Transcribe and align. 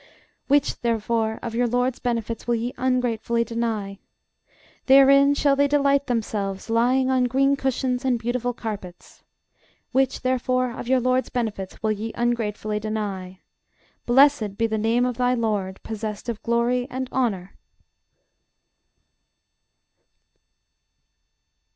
Which, 0.47 0.79
therefore, 0.81 1.37
of 1.43 1.53
your 1.53 1.67
LORD'S 1.67 1.99
benefits 1.99 2.47
will 2.47 2.55
ye 2.55 2.73
ungratefully 2.75 3.43
deny? 3.43 3.99
Therein 4.87 5.35
shall 5.35 5.55
they 5.55 5.67
delight 5.67 6.07
themselves, 6.07 6.71
lying 6.71 7.11
on 7.11 7.25
green 7.25 7.55
cushions 7.55 8.03
and 8.03 8.17
beautiful 8.17 8.51
carpets. 8.51 9.21
Which, 9.91 10.21
therefore, 10.21 10.71
of 10.71 10.87
your 10.87 10.99
LORD'S 10.99 11.29
benefits 11.29 11.83
will 11.83 11.91
ye 11.91 12.11
ungratefully 12.15 12.79
deny? 12.79 13.41
Blessed 14.07 14.57
be 14.57 14.65
the 14.65 14.79
name 14.79 15.05
of 15.05 15.17
thy 15.17 15.35
LORD, 15.35 15.79
possessed 15.83 16.27
of 16.29 16.41
glory 16.41 16.87
and 16.89 17.07
honor! 17.11 17.53